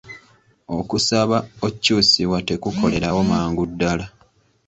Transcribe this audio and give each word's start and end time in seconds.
Okusaba 0.77 1.37
okyusibwa 1.67 2.37
tekukolerawo 2.47 3.21
mangu 3.31 3.63
ddala. 3.71 4.05